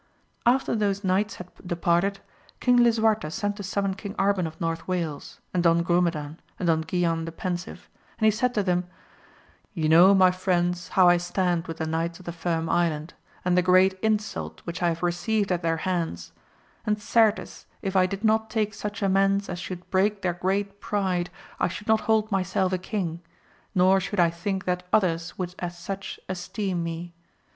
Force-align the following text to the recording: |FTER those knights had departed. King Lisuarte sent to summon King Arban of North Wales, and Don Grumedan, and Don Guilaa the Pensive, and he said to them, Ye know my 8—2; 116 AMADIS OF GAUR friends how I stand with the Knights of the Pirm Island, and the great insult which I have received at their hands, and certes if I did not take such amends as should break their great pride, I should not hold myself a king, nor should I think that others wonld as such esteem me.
|FTER 0.47 0.79
those 0.79 1.03
knights 1.03 1.35
had 1.35 1.47
departed. 1.63 2.21
King 2.59 2.77
Lisuarte 2.77 3.29
sent 3.29 3.55
to 3.57 3.61
summon 3.61 3.93
King 3.93 4.15
Arban 4.15 4.47
of 4.47 4.59
North 4.59 4.87
Wales, 4.87 5.39
and 5.53 5.61
Don 5.61 5.83
Grumedan, 5.83 6.39
and 6.57 6.65
Don 6.65 6.83
Guilaa 6.83 7.23
the 7.23 7.31
Pensive, 7.31 7.87
and 8.17 8.25
he 8.25 8.31
said 8.31 8.51
to 8.55 8.63
them, 8.63 8.85
Ye 9.75 9.87
know 9.87 10.15
my 10.15 10.31
8—2; 10.31 10.39
116 10.39 10.41
AMADIS 10.41 10.41
OF 10.41 10.43
GAUR 10.43 10.43
friends 10.43 10.87
how 10.95 11.07
I 11.07 11.17
stand 11.17 11.67
with 11.67 11.77
the 11.77 11.85
Knights 11.85 12.17
of 12.19 12.25
the 12.25 12.31
Pirm 12.31 12.67
Island, 12.67 13.13
and 13.45 13.55
the 13.55 13.61
great 13.61 13.93
insult 14.01 14.61
which 14.63 14.81
I 14.81 14.87
have 14.87 15.03
received 15.03 15.51
at 15.51 15.61
their 15.61 15.77
hands, 15.77 16.31
and 16.83 16.99
certes 16.99 17.67
if 17.83 17.95
I 17.95 18.07
did 18.07 18.23
not 18.23 18.49
take 18.49 18.73
such 18.73 19.03
amends 19.03 19.49
as 19.49 19.59
should 19.59 19.87
break 19.91 20.23
their 20.23 20.33
great 20.33 20.79
pride, 20.81 21.29
I 21.59 21.67
should 21.67 21.85
not 21.87 22.01
hold 22.09 22.31
myself 22.31 22.73
a 22.73 22.79
king, 22.79 23.21
nor 23.75 23.99
should 23.99 24.19
I 24.19 24.31
think 24.31 24.65
that 24.65 24.81
others 24.91 25.35
wonld 25.37 25.53
as 25.59 25.77
such 25.77 26.19
esteem 26.27 26.83
me. 26.83 27.13